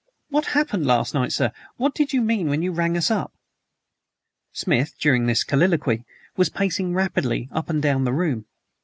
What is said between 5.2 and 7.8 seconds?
this colloquy was pacing rapidly up